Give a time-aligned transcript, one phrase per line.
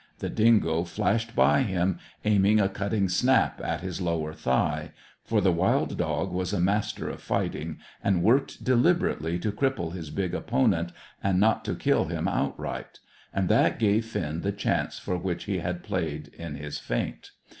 [0.17, 4.93] The dingo flashed by him, aiming a cutting snap at his lower thigh
[5.23, 10.09] for the wild dog was a master of fighting, and worked deliberately to cripple his
[10.09, 10.91] big opponent
[11.23, 12.97] and not to kill him outright
[13.31, 17.29] and that gave Finn the chance for which he had played in his feint.